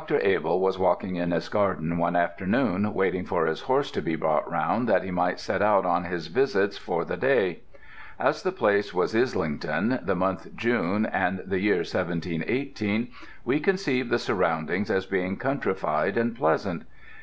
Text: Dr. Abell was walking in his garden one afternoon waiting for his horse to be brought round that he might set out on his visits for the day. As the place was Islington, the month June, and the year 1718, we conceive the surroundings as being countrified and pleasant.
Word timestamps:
Dr. 0.00 0.16
Abell 0.20 0.58
was 0.60 0.78
walking 0.78 1.16
in 1.16 1.30
his 1.30 1.50
garden 1.50 1.98
one 1.98 2.16
afternoon 2.16 2.94
waiting 2.94 3.26
for 3.26 3.44
his 3.44 3.60
horse 3.60 3.90
to 3.90 4.00
be 4.00 4.16
brought 4.16 4.50
round 4.50 4.88
that 4.88 5.02
he 5.04 5.10
might 5.10 5.38
set 5.38 5.60
out 5.60 5.84
on 5.84 6.04
his 6.04 6.28
visits 6.28 6.78
for 6.78 7.04
the 7.04 7.18
day. 7.18 7.60
As 8.18 8.42
the 8.42 8.50
place 8.50 8.94
was 8.94 9.14
Islington, 9.14 9.98
the 10.02 10.16
month 10.16 10.56
June, 10.56 11.04
and 11.04 11.42
the 11.44 11.60
year 11.60 11.80
1718, 11.84 13.08
we 13.44 13.60
conceive 13.60 14.08
the 14.08 14.18
surroundings 14.18 14.90
as 14.90 15.04
being 15.04 15.36
countrified 15.36 16.16
and 16.16 16.34
pleasant. 16.34 16.84